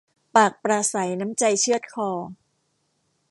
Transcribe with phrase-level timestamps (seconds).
[0.35, 2.09] ปากปราศรัยน้ำใจเชือดคอ